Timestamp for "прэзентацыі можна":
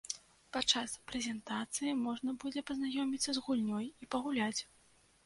1.11-2.33